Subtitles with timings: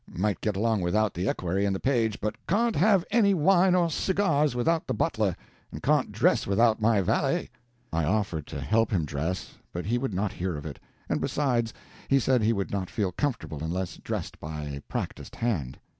[0.11, 3.87] Might get along without the equerry and the page, but can't have any wine or
[3.91, 5.35] cigars without the butler,
[5.71, 7.51] and can't dress without my valet."
[7.93, 11.71] I offered to help him dress, but he would not hear of it; and besides,
[12.07, 15.77] he said he would not feel comfortable unless dressed by a practised hand.